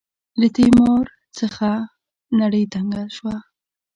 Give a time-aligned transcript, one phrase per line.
[0.39, 1.05] له تیمار
[1.37, 1.87] څخه مو
[2.41, 3.35] نړۍ تنګه شوه.